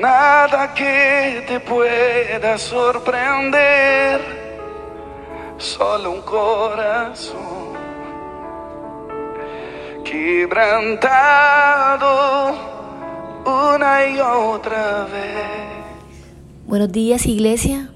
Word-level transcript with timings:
Nada 0.00 0.74
que 0.74 1.44
te 1.46 1.60
pueda 1.60 2.58
sorprender, 2.58 4.20
solo 5.56 6.10
un 6.10 6.22
corazón 6.22 7.74
quebrantado 10.04 11.34
una 13.46 14.08
y 14.08 14.18
otra 14.18 15.04
vez. 15.04 15.84
Buenos 16.66 16.90
días 16.90 17.26
iglesia. 17.26 17.90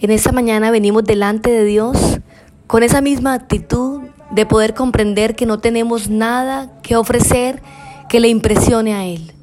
En 0.00 0.10
esta 0.10 0.32
mañana 0.32 0.70
venimos 0.70 1.04
delante 1.04 1.50
de 1.50 1.64
Dios 1.64 2.18
con 2.66 2.82
esa 2.82 3.02
misma 3.02 3.34
actitud 3.34 4.00
de 4.30 4.46
poder 4.46 4.72
comprender 4.72 5.36
que 5.36 5.44
no 5.44 5.58
tenemos 5.58 6.08
nada 6.08 6.80
que 6.80 6.96
ofrecer 6.96 7.60
que 8.08 8.20
le 8.20 8.28
impresione 8.28 8.94
a 8.94 9.04
Él, 9.04 9.34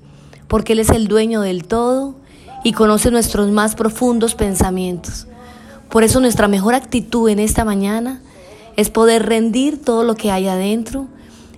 porque 0.48 0.74
Él 0.74 0.80
es 0.80 0.90
el 0.90 1.08
dueño 1.08 1.42
del 1.42 1.66
todo 1.66 2.16
y 2.64 2.74
conoce 2.74 3.12
nuestros 3.12 3.50
más 3.52 3.76
profundos 3.76 4.36
pensamientos. 4.36 5.28
Por 5.90 6.04
eso 6.04 6.20
nuestra 6.20 6.48
mejor 6.48 6.76
actitud 6.76 7.30
en 7.30 7.40
esta 7.40 7.64
mañana 7.64 8.22
es 8.76 8.90
poder 8.90 9.26
rendir 9.26 9.82
todo 9.82 10.04
lo 10.04 10.16
que 10.16 10.32
hay 10.32 10.48
adentro 10.48 11.08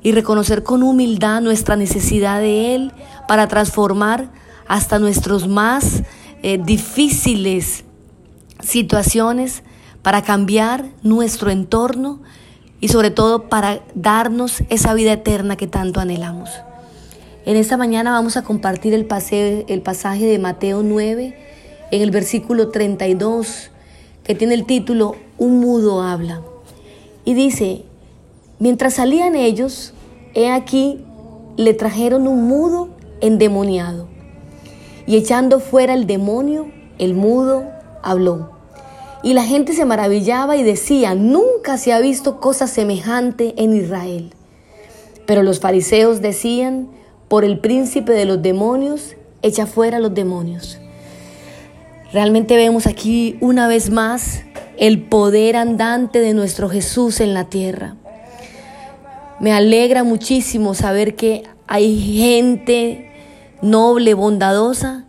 y 0.04 0.12
reconocer 0.12 0.64
con 0.64 0.84
humildad 0.84 1.42
nuestra 1.42 1.76
necesidad 1.76 2.40
de 2.40 2.76
Él 2.76 2.92
para 3.28 3.48
transformar 3.48 4.30
hasta 4.68 5.00
nuestros 5.00 5.48
más 5.48 6.04
eh, 6.42 6.58
difíciles 6.58 7.84
situaciones, 8.62 9.64
para 10.02 10.22
cambiar 10.22 10.86
nuestro 11.02 11.50
entorno 11.50 12.22
y 12.80 12.88
sobre 12.88 13.12
todo 13.12 13.50
para 13.50 13.82
darnos 13.94 14.64
esa 14.70 14.94
vida 14.94 15.14
eterna 15.14 15.58
que 15.58 15.68
tanto 15.68 16.00
anhelamos. 16.00 16.50
En 17.50 17.58
esta 17.58 17.78
mañana 17.78 18.12
vamos 18.12 18.38
a 18.38 18.44
compartir 18.44 18.94
el, 18.94 19.08
el 19.68 19.82
pasaje 19.82 20.28
de 20.28 20.38
Mateo 20.38 20.84
9 20.84 21.36
en 21.90 22.02
el 22.04 22.12
versículo 22.12 22.70
32 22.70 23.72
que 24.24 24.36
tiene 24.36 24.54
el 24.54 24.68
título 24.68 25.16
Un 25.40 25.60
mudo 25.60 26.04
habla. 26.04 26.44
Y 27.26 27.34
dice, 27.34 27.86
mientras 28.60 28.94
salían 28.94 29.36
ellos, 29.36 29.96
he 30.36 30.52
aquí, 30.52 31.04
le 31.58 31.74
trajeron 31.74 32.28
un 32.28 32.48
mudo 32.48 32.90
endemoniado. 33.20 34.08
Y 35.08 35.16
echando 35.16 35.60
fuera 35.60 35.96
el 35.96 36.06
demonio, 36.06 36.68
el 37.00 37.16
mudo 37.16 37.64
habló. 38.04 38.52
Y 39.24 39.34
la 39.34 39.44
gente 39.44 39.74
se 39.74 39.86
maravillaba 39.86 40.56
y 40.56 40.62
decía, 40.62 41.16
nunca 41.16 41.80
se 41.80 41.94
ha 41.94 42.00
visto 42.00 42.40
cosa 42.40 42.68
semejante 42.68 43.56
en 43.58 43.74
Israel. 43.74 44.36
Pero 45.26 45.42
los 45.42 45.60
fariseos 45.60 46.22
decían, 46.22 46.99
por 47.30 47.46
el 47.46 47.60
príncipe 47.60 48.12
de 48.12 48.26
los 48.26 48.42
demonios, 48.42 49.16
echa 49.42 49.66
fuera 49.66 50.00
los 50.00 50.14
demonios. 50.14 50.80
Realmente 52.12 52.58
vemos 52.58 52.88
aquí 52.88 53.38
una 53.40 53.68
vez 53.68 53.92
más 53.92 54.42
el 54.78 55.04
poder 55.04 55.56
andante 55.56 56.20
de 56.20 56.34
nuestro 56.34 56.70
Jesús 56.70 57.20
en 57.20 57.34
la 57.34 57.46
tierra. 57.46 57.96
Me 59.40 59.54
alegra 59.54 60.04
muchísimo 60.04 60.74
saber 60.74 61.16
que 61.16 61.44
hay 61.68 62.00
gente 62.00 63.12
noble, 63.62 64.16
bondadosa, 64.16 65.06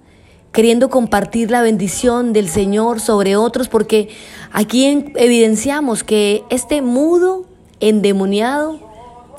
queriendo 0.52 0.90
compartir 0.90 1.50
la 1.50 1.62
bendición 1.62 2.32
del 2.32 2.48
Señor 2.48 3.00
sobre 3.00 3.36
otros, 3.36 3.68
porque 3.68 4.10
aquí 4.52 4.84
evidenciamos 5.16 6.04
que 6.04 6.42
este 6.50 6.82
mudo 6.82 7.46
endemoniado 7.80 8.89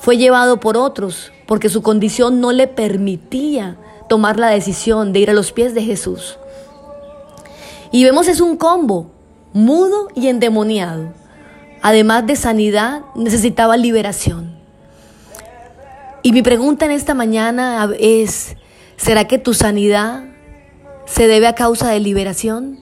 fue 0.02 0.18
llevado 0.18 0.60
por 0.60 0.76
otros, 0.76 1.32
porque 1.46 1.70
su 1.70 1.80
condición 1.80 2.40
no 2.40 2.52
le 2.52 2.66
permitía 2.66 3.78
tomar 4.08 4.38
la 4.38 4.48
decisión 4.48 5.12
de 5.12 5.20
ir 5.20 5.30
a 5.30 5.34
los 5.34 5.52
pies 5.52 5.74
de 5.74 5.82
Jesús. 5.82 6.38
Y 7.90 8.04
vemos 8.04 8.28
es 8.28 8.40
un 8.40 8.56
combo, 8.56 9.10
mudo 9.54 10.08
y 10.14 10.28
endemoniado. 10.28 11.14
Además 11.80 12.26
de 12.26 12.36
sanidad, 12.36 13.02
necesitaba 13.14 13.76
liberación. 13.76 14.52
Y 16.22 16.32
mi 16.32 16.42
pregunta 16.42 16.84
en 16.84 16.90
esta 16.90 17.14
mañana 17.14 17.88
es, 17.98 18.56
¿será 18.96 19.26
que 19.26 19.38
tu 19.38 19.54
sanidad 19.54 20.24
se 21.12 21.26
debe 21.26 21.46
a 21.46 21.54
causa 21.54 21.90
de 21.90 22.00
liberación. 22.00 22.78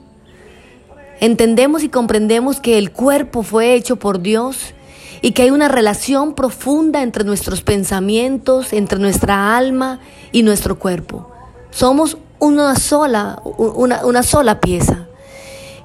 Entendemos 1.21 1.83
y 1.83 1.89
comprendemos 1.89 2.61
que 2.61 2.79
el 2.79 2.93
cuerpo 2.93 3.43
fue 3.43 3.75
hecho 3.75 3.97
por 3.97 4.21
Dios 4.21 4.75
y 5.23 5.33
que 5.33 5.43
hay 5.43 5.51
una 5.51 5.69
relación 5.69 6.35
profunda 6.35 7.03
entre 7.03 7.25
nuestros 7.25 7.63
pensamientos, 7.63 8.73
entre 8.73 8.99
nuestra 8.99 9.57
alma 9.57 10.01
y 10.33 10.43
nuestro 10.43 10.79
cuerpo. 10.79 11.31
Somos 11.71 12.17
una 12.39 12.75
sola, 12.77 13.41
una, 13.45 14.23
sola 14.23 14.61
pieza. 14.61 15.07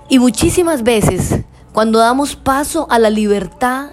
Y 0.08 0.20
muchísimas 0.20 0.84
veces, 0.84 1.42
cuando 1.74 2.00
damos 2.00 2.36
paso 2.36 2.88
a 2.90 2.98
la 2.98 3.10
libertad 3.10 3.92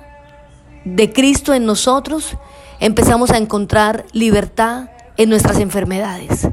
de 0.84 1.12
Cristo 1.12 1.54
en 1.54 1.66
nosotros, 1.66 2.36
empezamos 2.78 3.31
a 3.31 3.38
encontrar 3.38 4.06
libertad 4.12 4.91
en 5.16 5.28
nuestras 5.28 5.58
enfermedades. 5.58 6.48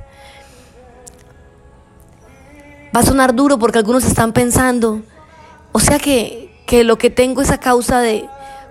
Va 2.96 3.02
a 3.02 3.06
sonar 3.06 3.36
duro 3.36 3.60
porque 3.60 3.78
algunos 3.78 4.04
están 4.04 4.34
pensando, 4.34 5.04
o 5.74 5.80
sea 5.80 6.00
que, 6.00 6.52
que 6.66 6.84
lo 6.84 6.98
que 6.98 7.12
tengo 7.12 7.44
es 7.44 7.52
a 7.52 7.60
causa 7.60 8.00
de, 8.00 8.28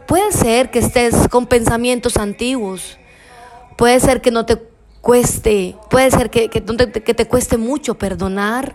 puede 0.08 0.32
ser 0.32 0.70
que 0.70 0.78
estés 0.78 1.28
con 1.28 1.46
pensamientos 1.46 2.16
antiguos, 2.16 2.96
puede 3.76 4.00
ser 4.00 4.22
que 4.22 4.30
no 4.30 4.46
te 4.46 4.58
cueste, 5.02 5.76
puede 5.90 6.10
ser 6.10 6.30
que, 6.30 6.48
que, 6.48 6.64
que 6.64 7.14
te 7.14 7.28
cueste 7.28 7.58
mucho 7.58 7.96
perdonar, 7.96 8.74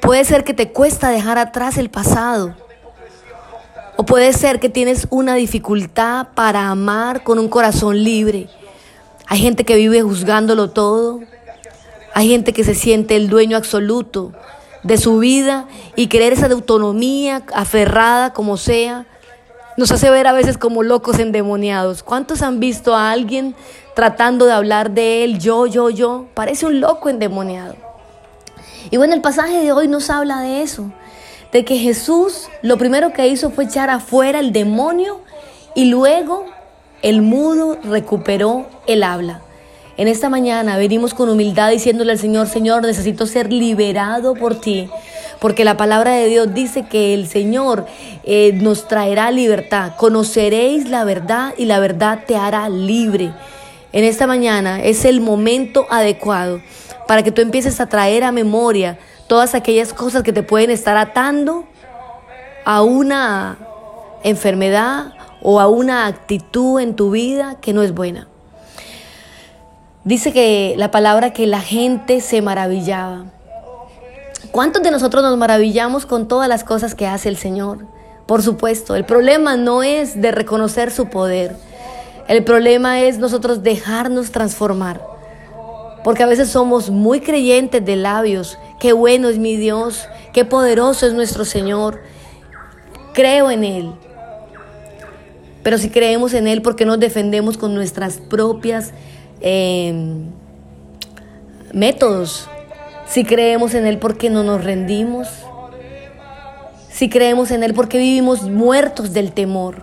puede 0.00 0.24
ser 0.24 0.42
que 0.42 0.54
te 0.54 0.72
cuesta 0.72 1.10
dejar 1.10 1.36
atrás 1.38 1.76
el 1.76 1.90
pasado. 1.90 2.56
O 3.96 4.06
puede 4.06 4.32
ser 4.32 4.58
que 4.58 4.70
tienes 4.70 5.06
una 5.10 5.34
dificultad 5.34 6.28
para 6.34 6.70
amar 6.70 7.24
con 7.24 7.38
un 7.38 7.48
corazón 7.48 8.02
libre. 8.02 8.48
Hay 9.26 9.38
gente 9.38 9.66
que 9.66 9.76
vive 9.76 10.00
juzgándolo 10.00 10.70
todo, 10.70 11.20
hay 12.14 12.30
gente 12.30 12.54
que 12.54 12.64
se 12.64 12.74
siente 12.74 13.16
el 13.16 13.28
dueño 13.28 13.58
absoluto 13.58 14.32
de 14.82 14.96
su 14.96 15.18
vida 15.18 15.68
y 15.94 16.06
querer 16.06 16.32
esa 16.32 16.46
autonomía 16.46 17.42
aferrada 17.52 18.32
como 18.32 18.56
sea, 18.56 19.06
nos 19.76 19.90
hace 19.90 20.10
ver 20.10 20.26
a 20.26 20.32
veces 20.32 20.58
como 20.58 20.82
locos 20.82 21.18
endemoniados. 21.18 22.02
¿Cuántos 22.02 22.42
han 22.42 22.60
visto 22.60 22.94
a 22.94 23.10
alguien 23.10 23.54
tratando 23.94 24.46
de 24.46 24.52
hablar 24.52 24.90
de 24.90 25.24
él, 25.24 25.38
yo, 25.38 25.66
yo, 25.66 25.90
yo? 25.90 26.26
Parece 26.34 26.66
un 26.66 26.80
loco 26.80 27.08
endemoniado. 27.08 27.74
Y 28.90 28.96
bueno, 28.96 29.14
el 29.14 29.20
pasaje 29.20 29.62
de 29.62 29.72
hoy 29.72 29.88
nos 29.88 30.10
habla 30.10 30.40
de 30.40 30.62
eso, 30.62 30.90
de 31.52 31.64
que 31.64 31.78
Jesús 31.78 32.48
lo 32.62 32.76
primero 32.76 33.12
que 33.12 33.28
hizo 33.28 33.50
fue 33.50 33.64
echar 33.64 33.90
afuera 33.90 34.40
el 34.40 34.52
demonio 34.52 35.20
y 35.74 35.86
luego 35.86 36.46
el 37.02 37.22
mudo 37.22 37.78
recuperó 37.82 38.66
el 38.86 39.02
habla. 39.02 39.42
En 39.96 40.08
esta 40.08 40.30
mañana 40.30 40.76
venimos 40.76 41.14
con 41.14 41.28
humildad 41.28 41.70
diciéndole 41.70 42.12
al 42.12 42.18
Señor, 42.18 42.46
Señor, 42.46 42.82
necesito 42.82 43.26
ser 43.26 43.52
liberado 43.52 44.34
por 44.34 44.58
ti, 44.58 44.88
porque 45.42 45.64
la 45.64 45.76
palabra 45.76 46.12
de 46.12 46.28
Dios 46.28 46.54
dice 46.54 46.84
que 46.84 47.14
el 47.14 47.26
Señor 47.26 47.84
eh, 48.22 48.52
nos 48.62 48.86
traerá 48.86 49.32
libertad. 49.32 49.94
Conoceréis 49.96 50.88
la 50.88 51.02
verdad 51.02 51.52
y 51.58 51.64
la 51.64 51.80
verdad 51.80 52.20
te 52.28 52.36
hará 52.36 52.68
libre. 52.68 53.32
En 53.90 54.04
esta 54.04 54.28
mañana 54.28 54.80
es 54.80 55.04
el 55.04 55.20
momento 55.20 55.88
adecuado 55.90 56.60
para 57.08 57.24
que 57.24 57.32
tú 57.32 57.42
empieces 57.42 57.80
a 57.80 57.88
traer 57.88 58.22
a 58.22 58.30
memoria 58.30 59.00
todas 59.26 59.56
aquellas 59.56 59.92
cosas 59.92 60.22
que 60.22 60.32
te 60.32 60.44
pueden 60.44 60.70
estar 60.70 60.96
atando 60.96 61.64
a 62.64 62.82
una 62.82 63.58
enfermedad 64.22 65.12
o 65.42 65.58
a 65.58 65.66
una 65.66 66.06
actitud 66.06 66.80
en 66.80 66.94
tu 66.94 67.10
vida 67.10 67.56
que 67.60 67.72
no 67.72 67.82
es 67.82 67.92
buena. 67.92 68.28
Dice 70.04 70.32
que 70.32 70.76
la 70.78 70.92
palabra 70.92 71.32
que 71.32 71.48
la 71.48 71.60
gente 71.60 72.20
se 72.20 72.42
maravillaba. 72.42 73.24
¿Cuántos 74.52 74.82
de 74.82 74.90
nosotros 74.90 75.22
nos 75.22 75.36
maravillamos 75.36 76.06
con 76.06 76.28
todas 76.28 76.48
las 76.48 76.62
cosas 76.62 76.94
que 76.94 77.06
hace 77.06 77.28
el 77.28 77.36
Señor? 77.36 77.86
Por 78.26 78.42
supuesto, 78.42 78.94
el 78.94 79.04
problema 79.04 79.56
no 79.56 79.82
es 79.82 80.20
de 80.20 80.30
reconocer 80.30 80.90
su 80.90 81.08
poder. 81.08 81.56
El 82.28 82.44
problema 82.44 83.00
es 83.00 83.18
nosotros 83.18 83.62
dejarnos 83.62 84.30
transformar. 84.30 85.04
Porque 86.04 86.22
a 86.22 86.26
veces 86.26 86.48
somos 86.48 86.90
muy 86.90 87.20
creyentes 87.20 87.84
de 87.84 87.96
labios. 87.96 88.58
Qué 88.78 88.92
bueno 88.92 89.28
es 89.28 89.38
mi 89.38 89.56
Dios, 89.56 90.06
qué 90.32 90.44
poderoso 90.44 91.06
es 91.06 91.14
nuestro 91.14 91.44
Señor. 91.44 92.00
Creo 93.14 93.50
en 93.50 93.64
Él. 93.64 93.92
Pero 95.62 95.78
si 95.78 95.90
creemos 95.90 96.34
en 96.34 96.46
Él, 96.46 96.62
¿por 96.62 96.76
qué 96.76 96.84
nos 96.84 97.00
defendemos 97.00 97.56
con 97.56 97.74
nuestras 97.74 98.18
propias 98.18 98.92
Em, 99.44 100.30
métodos. 101.74 102.48
Si 103.12 103.24
creemos 103.24 103.74
en 103.74 103.84
Él, 103.84 103.98
porque 103.98 104.30
no 104.30 104.42
nos 104.42 104.64
rendimos? 104.64 105.28
Si 106.90 107.10
creemos 107.10 107.50
en 107.50 107.62
Él, 107.62 107.74
porque 107.74 107.98
vivimos 107.98 108.44
muertos 108.44 109.12
del 109.12 109.32
temor? 109.32 109.82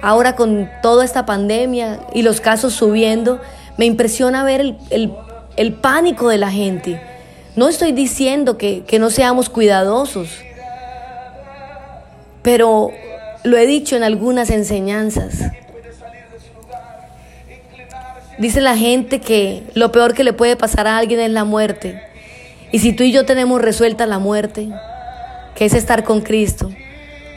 Ahora 0.00 0.36
con 0.36 0.70
toda 0.80 1.04
esta 1.04 1.26
pandemia 1.26 2.00
y 2.14 2.22
los 2.22 2.40
casos 2.40 2.72
subiendo, 2.72 3.42
me 3.76 3.84
impresiona 3.84 4.42
ver 4.42 4.62
el, 4.88 5.12
el 5.56 5.72
pánico 5.74 6.30
de 6.30 6.38
la 6.38 6.50
gente. 6.50 6.98
No 7.56 7.68
estoy 7.68 7.92
diciendo 7.92 8.56
que, 8.56 8.84
que 8.84 8.98
no 8.98 9.10
seamos 9.10 9.50
cuidadosos, 9.50 10.30
pero 12.40 12.90
lo 13.42 13.58
he 13.58 13.66
dicho 13.66 13.96
en 13.96 14.02
algunas 14.02 14.48
enseñanzas. 14.48 15.40
Dice 18.38 18.60
la 18.60 18.76
gente 18.76 19.20
que 19.20 19.62
lo 19.74 19.92
peor 19.92 20.14
que 20.14 20.24
le 20.24 20.32
puede 20.32 20.56
pasar 20.56 20.86
a 20.86 20.98
alguien 20.98 21.20
es 21.20 21.30
la 21.30 21.44
muerte. 21.44 22.02
Y 22.72 22.80
si 22.80 22.92
tú 22.92 23.04
y 23.04 23.12
yo 23.12 23.24
tenemos 23.24 23.62
resuelta 23.62 24.06
la 24.06 24.18
muerte, 24.18 24.68
que 25.54 25.64
es 25.64 25.74
estar 25.74 26.02
con 26.02 26.20
Cristo, 26.20 26.70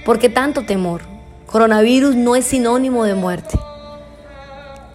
¿por 0.05 0.17
qué 0.17 0.29
tanto 0.29 0.65
temor? 0.65 1.01
Coronavirus 1.45 2.15
no 2.15 2.35
es 2.35 2.45
sinónimo 2.45 3.05
de 3.05 3.13
muerte. 3.13 3.57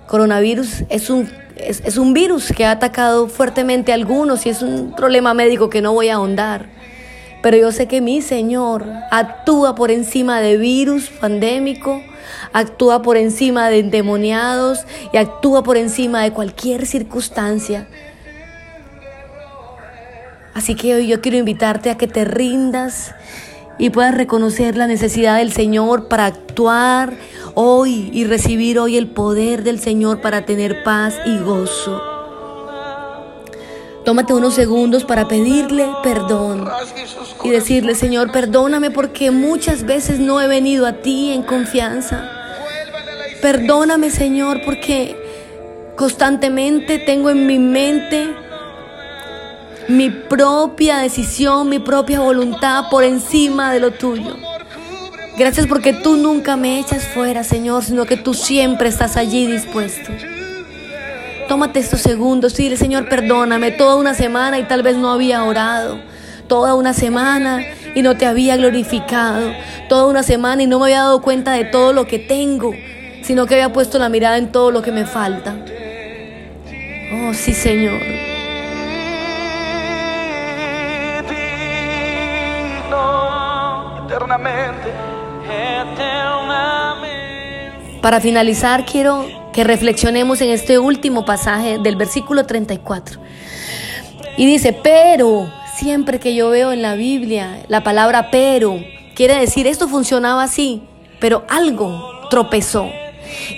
Coronavirus 0.08 0.84
es 0.90 1.08
un, 1.08 1.30
es, 1.56 1.96
un 1.96 2.12
virus 2.12 2.52
que 2.52 2.66
ha 2.66 2.72
atacado 2.72 3.28
fuertemente 3.28 3.92
a 3.92 3.94
algunos 3.94 4.44
y 4.44 4.50
es 4.50 4.62
un 4.62 4.94
problema 4.94 5.32
médico 5.32 5.70
que 5.70 5.80
no 5.80 5.92
voy 5.92 6.08
a 6.08 6.16
ahondar. 6.16 6.68
Pero 7.42 7.56
yo 7.56 7.72
sé 7.72 7.88
que 7.88 8.00
mi 8.00 8.22
Señor 8.22 8.86
actúa 9.10 9.74
por 9.74 9.90
encima 9.90 10.40
de 10.40 10.56
virus 10.56 11.10
pandémico, 11.10 12.00
actúa 12.52 13.02
por 13.02 13.16
encima 13.16 13.68
de 13.68 13.80
endemoniados 13.80 14.86
y 15.12 15.16
actúa 15.16 15.64
por 15.64 15.76
encima 15.76 16.22
de 16.22 16.32
cualquier 16.32 16.86
circunstancia. 16.86 17.88
Así 20.54 20.76
que 20.76 20.94
hoy 20.94 21.06
yo 21.08 21.20
quiero 21.20 21.38
invitarte 21.38 21.90
a 21.90 21.96
que 21.96 22.06
te 22.06 22.24
rindas 22.24 23.12
y 23.78 23.90
puedas 23.90 24.14
reconocer 24.14 24.76
la 24.76 24.86
necesidad 24.86 25.38
del 25.38 25.52
Señor 25.52 26.08
para 26.08 26.26
actuar 26.26 27.14
hoy 27.54 28.10
y 28.12 28.24
recibir 28.24 28.78
hoy 28.78 28.96
el 28.96 29.08
poder 29.08 29.64
del 29.64 29.80
Señor 29.80 30.20
para 30.20 30.44
tener 30.44 30.84
paz 30.84 31.16
y 31.24 31.38
gozo. 31.38 32.11
Tómate 34.04 34.32
unos 34.34 34.54
segundos 34.54 35.04
para 35.04 35.28
pedirle 35.28 35.86
perdón 36.02 36.68
y 37.44 37.50
decirle, 37.50 37.94
Señor, 37.94 38.32
perdóname 38.32 38.90
porque 38.90 39.30
muchas 39.30 39.84
veces 39.84 40.18
no 40.18 40.40
he 40.40 40.48
venido 40.48 40.86
a 40.86 40.94
ti 40.94 41.32
en 41.32 41.42
confianza. 41.42 42.28
Perdóname, 43.40 44.10
Señor, 44.10 44.62
porque 44.64 45.16
constantemente 45.96 46.98
tengo 46.98 47.30
en 47.30 47.46
mi 47.46 47.58
mente 47.58 48.28
mi 49.88 50.10
propia 50.10 50.98
decisión, 50.98 51.68
mi 51.68 51.78
propia 51.78 52.20
voluntad 52.20 52.84
por 52.90 53.04
encima 53.04 53.72
de 53.72 53.80
lo 53.80 53.92
tuyo. 53.92 54.36
Gracias 55.38 55.66
porque 55.66 55.92
tú 55.92 56.16
nunca 56.16 56.56
me 56.56 56.78
echas 56.78 57.06
fuera, 57.06 57.44
Señor, 57.44 57.84
sino 57.84 58.04
que 58.04 58.16
tú 58.16 58.34
siempre 58.34 58.88
estás 58.88 59.16
allí 59.16 59.46
dispuesto. 59.46 60.10
Tómate 61.52 61.80
estos 61.80 62.00
segundos 62.00 62.56
dile, 62.56 62.78
Señor, 62.78 63.10
perdóname 63.10 63.72
toda 63.72 63.96
una 63.96 64.14
semana 64.14 64.58
y 64.58 64.62
tal 64.64 64.82
vez 64.82 64.96
no 64.96 65.10
había 65.10 65.44
orado. 65.44 66.00
Toda 66.46 66.74
una 66.74 66.94
semana 66.94 67.60
y 67.94 68.00
no 68.00 68.16
te 68.16 68.24
había 68.24 68.56
glorificado. 68.56 69.52
Toda 69.86 70.06
una 70.06 70.22
semana 70.22 70.62
y 70.62 70.66
no 70.66 70.78
me 70.78 70.86
había 70.86 71.00
dado 71.00 71.20
cuenta 71.20 71.52
de 71.52 71.64
todo 71.64 71.92
lo 71.92 72.06
que 72.06 72.18
tengo, 72.18 72.72
sino 73.22 73.44
que 73.44 73.56
había 73.56 73.70
puesto 73.70 73.98
la 73.98 74.08
mirada 74.08 74.38
en 74.38 74.50
todo 74.50 74.70
lo 74.70 74.80
que 74.80 74.92
me 74.92 75.04
falta. 75.04 75.54
Oh, 77.12 77.34
sí, 77.34 77.52
Señor. 77.52 78.00
Para 88.00 88.20
finalizar, 88.22 88.86
quiero 88.86 89.41
que 89.52 89.64
reflexionemos 89.64 90.40
en 90.40 90.50
este 90.50 90.78
último 90.78 91.24
pasaje 91.24 91.78
del 91.78 91.96
versículo 91.96 92.46
34. 92.46 93.20
Y 94.36 94.46
dice, 94.46 94.72
pero, 94.72 95.50
siempre 95.76 96.18
que 96.18 96.34
yo 96.34 96.50
veo 96.50 96.72
en 96.72 96.82
la 96.82 96.94
Biblia 96.94 97.64
la 97.68 97.82
palabra 97.82 98.30
pero, 98.30 98.78
quiere 99.14 99.38
decir 99.38 99.66
esto 99.66 99.88
funcionaba 99.88 100.42
así, 100.42 100.82
pero 101.20 101.44
algo 101.48 102.28
tropezó. 102.30 102.88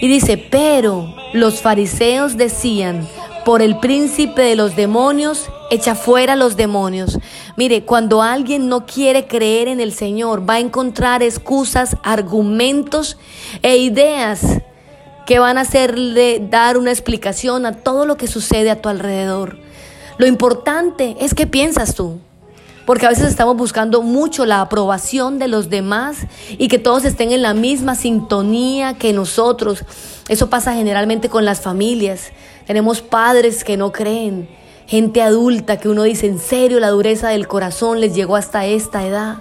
Y 0.00 0.08
dice, 0.08 0.36
pero 0.36 1.14
los 1.32 1.60
fariseos 1.60 2.36
decían, 2.36 3.08
por 3.44 3.62
el 3.62 3.78
príncipe 3.78 4.42
de 4.42 4.56
los 4.56 4.74
demonios, 4.74 5.48
echa 5.70 5.94
fuera 5.94 6.34
los 6.34 6.56
demonios. 6.56 7.18
Mire, 7.56 7.84
cuando 7.84 8.22
alguien 8.22 8.68
no 8.68 8.86
quiere 8.86 9.26
creer 9.26 9.68
en 9.68 9.80
el 9.80 9.92
Señor, 9.92 10.48
va 10.48 10.54
a 10.54 10.60
encontrar 10.60 11.22
excusas, 11.22 11.96
argumentos 12.02 13.18
e 13.62 13.76
ideas 13.76 14.62
que 15.26 15.38
van 15.38 15.58
a 15.58 15.62
hacerle 15.62 16.46
dar 16.50 16.76
una 16.76 16.90
explicación 16.90 17.66
a 17.66 17.72
todo 17.72 18.06
lo 18.06 18.16
que 18.16 18.26
sucede 18.26 18.70
a 18.70 18.80
tu 18.80 18.88
alrededor. 18.88 19.58
Lo 20.18 20.26
importante 20.26 21.16
es 21.20 21.34
qué 21.34 21.46
piensas 21.46 21.94
tú. 21.94 22.18
Porque 22.86 23.06
a 23.06 23.08
veces 23.08 23.28
estamos 23.28 23.56
buscando 23.56 24.02
mucho 24.02 24.44
la 24.44 24.60
aprobación 24.60 25.38
de 25.38 25.48
los 25.48 25.70
demás 25.70 26.18
y 26.58 26.68
que 26.68 26.78
todos 26.78 27.06
estén 27.06 27.32
en 27.32 27.40
la 27.40 27.54
misma 27.54 27.94
sintonía 27.94 28.94
que 28.94 29.14
nosotros. 29.14 29.84
Eso 30.28 30.50
pasa 30.50 30.74
generalmente 30.74 31.30
con 31.30 31.46
las 31.46 31.62
familias. 31.62 32.32
Tenemos 32.66 33.00
padres 33.00 33.64
que 33.64 33.78
no 33.78 33.90
creen, 33.90 34.48
gente 34.86 35.22
adulta 35.22 35.78
que 35.78 35.88
uno 35.88 36.02
dice, 36.02 36.26
en 36.26 36.38
serio, 36.38 36.78
la 36.78 36.90
dureza 36.90 37.28
del 37.30 37.48
corazón 37.48 38.00
les 38.00 38.14
llegó 38.14 38.36
hasta 38.36 38.66
esta 38.66 39.06
edad 39.06 39.38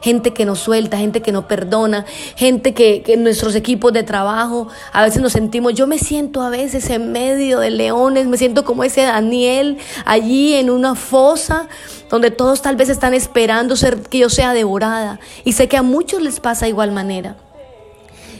gente 0.00 0.32
que 0.32 0.44
nos 0.44 0.60
suelta, 0.60 0.98
gente 0.98 1.22
que 1.22 1.32
no 1.32 1.46
perdona, 1.46 2.04
gente 2.36 2.74
que, 2.74 3.02
en 3.06 3.22
nuestros 3.22 3.54
equipos 3.54 3.92
de 3.92 4.02
trabajo 4.02 4.68
a 4.92 5.04
veces 5.04 5.22
nos 5.22 5.32
sentimos, 5.32 5.74
yo 5.74 5.86
me 5.86 5.98
siento 5.98 6.42
a 6.42 6.50
veces 6.50 6.88
en 6.90 7.12
medio 7.12 7.60
de 7.60 7.70
leones, 7.70 8.26
me 8.26 8.36
siento 8.36 8.64
como 8.64 8.84
ese 8.84 9.02
Daniel 9.02 9.78
allí 10.04 10.54
en 10.54 10.70
una 10.70 10.94
fosa 10.94 11.68
donde 12.08 12.30
todos 12.30 12.62
tal 12.62 12.76
vez 12.76 12.88
están 12.88 13.14
esperando 13.14 13.76
ser, 13.76 14.02
que 14.02 14.18
yo 14.18 14.30
sea 14.30 14.52
devorada. 14.52 15.20
Y 15.44 15.52
sé 15.52 15.68
que 15.68 15.76
a 15.76 15.82
muchos 15.82 16.22
les 16.22 16.40
pasa 16.40 16.66
de 16.66 16.70
igual 16.70 16.90
manera. 16.92 17.36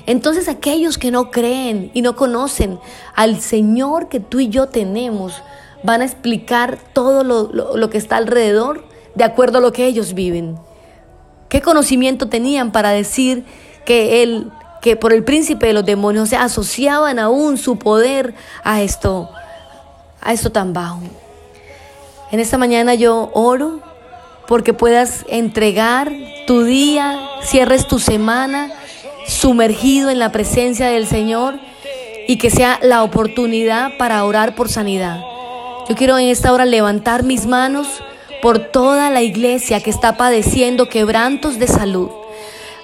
Entonces 0.07 0.49
aquellos 0.49 0.99
que 0.99 1.11
no 1.11 1.31
creen 1.31 1.91
y 1.95 2.03
no 2.03 2.17
conocen 2.17 2.81
al 3.15 3.41
Señor 3.41 4.09
que 4.09 4.19
tú 4.19 4.41
y 4.41 4.49
yo 4.49 4.67
tenemos, 4.67 5.35
van 5.85 6.01
a 6.03 6.05
explicar 6.05 6.79
todo 6.93 7.23
lo, 7.23 7.77
lo 7.77 7.91
que 7.91 7.99
está 7.99 8.17
alrededor 8.17 8.85
de 9.15 9.25
acuerdo 9.25 9.59
a 9.59 9.61
lo 9.61 9.73
que 9.73 9.87
ellos 9.87 10.15
viven. 10.15 10.59
¿Qué 11.51 11.61
conocimiento 11.61 12.29
tenían 12.29 12.71
para 12.71 12.91
decir 12.91 13.45
que 13.85 14.23
él, 14.23 14.53
que 14.81 14.95
por 14.95 15.13
el 15.13 15.25
príncipe 15.25 15.67
de 15.67 15.73
los 15.73 15.85
demonios, 15.85 16.29
se 16.29 16.37
asociaban 16.37 17.19
aún 17.19 17.59
su 17.59 17.77
poder 17.77 18.35
a 18.63 18.83
esto, 18.83 19.29
a 20.21 20.33
esto 20.33 20.53
tan 20.53 20.73
bajo? 20.73 21.01
En 22.31 22.39
esta 22.39 22.57
mañana 22.57 22.95
yo 22.95 23.31
oro 23.35 23.81
porque 24.47 24.73
puedas 24.73 25.25
entregar 25.29 26.13
tu 26.47 26.63
día, 26.63 27.19
cierres 27.43 27.89
tu 27.89 27.99
semana 27.99 28.71
sumergido 29.27 30.09
en 30.09 30.21
la 30.21 30.31
presencia 30.31 30.87
del 30.87 31.09
Señor 31.09 31.59
y 32.29 32.39
que 32.39 32.51
sea 32.51 32.79
la 32.81 33.03
oportunidad 33.03 33.97
para 33.99 34.25
orar 34.25 34.55
por 34.55 34.69
sanidad. 34.69 35.21
Yo 35.89 35.97
quiero 35.97 36.17
en 36.17 36.29
esta 36.29 36.53
hora 36.53 36.65
levantar 36.65 37.25
mis 37.25 37.47
manos 37.47 37.89
por 38.43 38.59
toda 38.59 39.11
la 39.11 39.23
iglesia 39.23 39.81
que 39.81 39.91
está 39.91 40.17
padeciendo 40.17 40.89
quebrantos 40.89 41.59
de 41.59 41.67
salud, 41.67 42.11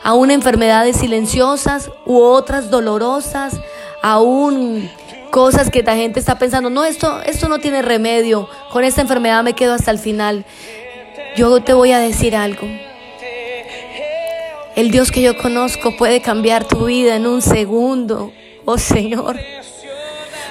aún 0.03 0.31
enfermedades 0.31 0.97
silenciosas 0.97 1.91
u 2.05 2.19
otras 2.19 2.71
dolorosas, 2.71 3.61
aún 4.03 4.91
cosas 5.31 5.71
que 5.71 5.83
la 5.83 5.97
gente 5.97 6.21
está 6.21 6.39
pensando, 6.39 6.71
no, 6.71 6.85
esto, 6.85 7.21
esto 7.23 7.49
no 7.49 7.59
tiene 7.59 7.83
remedio, 7.83 8.49
con 8.71 8.85
esta 8.85 9.01
enfermedad 9.01 9.43
me 9.43 9.55
quedo 9.55 9.75
hasta 9.75 9.91
el 9.91 9.99
final. 9.99 10.45
Yo 11.37 11.63
te 11.63 11.75
voy 11.75 11.93
a 11.93 11.99
decir 11.99 12.35
algo. 12.35 12.67
El 14.75 14.91
Dios 14.91 15.11
que 15.11 15.23
yo 15.23 15.37
conozco 15.37 15.97
puede 15.97 16.21
cambiar 16.21 16.65
tu 16.65 16.87
vida 16.87 17.17
en 17.17 17.27
un 17.27 17.43
segundo, 17.43 18.33
oh 18.65 18.79
Señor. 18.79 19.39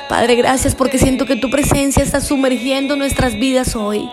Padre, 0.09 0.35
gracias 0.35 0.75
porque 0.75 0.99
siento 0.99 1.25
que 1.25 1.35
tu 1.35 1.49
presencia 1.49 2.03
está 2.03 2.21
sumergiendo 2.21 2.95
nuestras 2.95 3.33
vidas 3.35 3.75
hoy. 3.75 4.07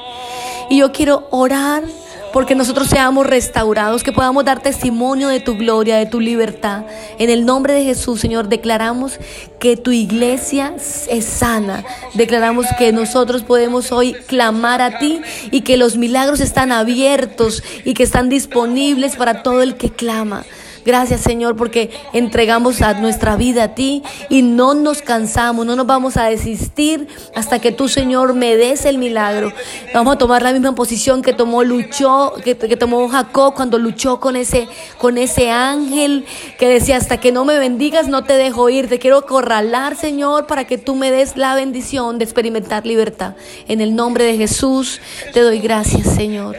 Y 0.73 0.79
yo 0.79 0.91
quiero 0.91 1.29
orar 1.29 1.85
porque 2.33 2.55
nosotros 2.55 2.89
seamos 2.89 3.27
restaurados, 3.27 4.03
que 4.03 4.11
podamos 4.11 4.43
dar 4.47 4.63
testimonio 4.63 5.29
de 5.29 5.39
tu 5.39 5.55
gloria, 5.55 5.99
de 5.99 6.07
tu 6.07 6.19
libertad. 6.19 6.87
En 7.19 7.29
el 7.29 7.45
nombre 7.45 7.75
de 7.75 7.85
Jesús, 7.85 8.21
Señor, 8.23 8.49
declaramos 8.49 9.19
que 9.61 9.77
tu 9.77 9.93
iglesia 9.93 10.75
es 11.11 11.27
sana. 11.27 11.85
Declaramos 12.15 12.65
que 12.79 12.91
nosotros 12.91 13.43
podemos 13.43 13.93
hoy 13.93 14.15
clamar 14.15 14.81
a 14.81 14.99
ti 14.99 15.21
y 15.51 15.61
que 15.61 15.77
los 15.77 15.99
milagros 15.99 16.41
están 16.41 16.73
abiertos 16.73 17.63
y 17.85 17.93
que 17.93 18.05
están 18.05 18.31
disponibles 18.31 19.17
para 19.17 19.43
todo 19.43 19.61
el 19.61 19.75
que 19.75 19.91
clama. 19.91 20.47
Gracias, 20.85 21.21
Señor, 21.21 21.57
porque 21.57 21.91
entregamos 22.13 22.83
a 22.83 22.95
nuestra 22.95 23.37
vida 23.37 23.65
a 23.65 23.75
ti 23.75 24.03
y 24.29 24.43
no 24.43 24.75
nos 24.75 25.01
cansamos, 25.03 25.65
no 25.65 25.77
nos 25.77 25.87
vamos 25.87 26.17
a 26.17 26.25
desistir 26.25 27.07
hasta 27.35 27.61
que 27.61 27.71
tú, 27.71 27.89
Señor, 27.89 28.35
me 28.35 28.57
des 28.57 28.85
el 28.85 28.99
milagro. 28.99 29.53
Vamos 29.95 30.15
a 30.15 30.19
tomar 30.19 30.43
la 30.43 30.53
misma 30.53 30.75
posición 30.75 31.23
que 31.23 31.33
tomó 31.33 31.63
luchó, 31.63 32.33
que, 32.43 32.55
tomó 32.55 33.09
Jacob 33.09 33.55
cuando 33.55 33.79
luchó 33.79 34.19
con 34.19 34.37
ese, 34.37 34.69
con 34.99 35.19
ese 35.19 35.51
ángel 35.51 36.25
que 36.59 36.69
decía, 36.69 36.97
hasta 36.97 37.19
que 37.19 37.33
no 37.33 37.45
me 37.45 37.59
bendigas, 37.59 38.09
no 38.09 38.25
te 38.25 38.35
dejo 38.35 38.69
ir. 38.69 38.89
Te 38.89 38.99
quiero 38.99 39.27
corralar, 39.27 39.97
Señor, 39.97 40.47
para 40.47 40.65
que 40.67 40.79
tú 40.79 40.97
me 40.97 41.11
des 41.11 41.37
la 41.37 41.55
bendición 41.55 42.19
de 42.19 42.25
experimentar 42.25 42.87
libertad. 42.87 43.35
En 43.69 43.81
el 43.81 43.95
nombre 43.95 44.25
de 44.25 44.37
Jesús 44.37 45.01
te 45.33 45.41
doy 45.41 45.61
gracias, 45.61 46.07
Señor. 46.15 46.57